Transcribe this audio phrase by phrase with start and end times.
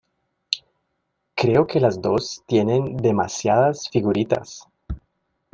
[1.35, 4.65] Creo que las dos tienen demasiadas figuritas.